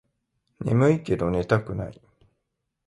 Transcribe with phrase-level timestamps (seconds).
[0.61, 2.01] ねむいけど寝たくない